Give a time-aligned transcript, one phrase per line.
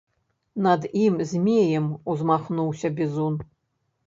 [0.67, 3.39] Над ім змеем узмахнуўся бізун.